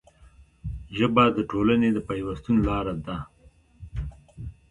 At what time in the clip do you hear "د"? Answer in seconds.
1.37-1.39, 1.93-1.97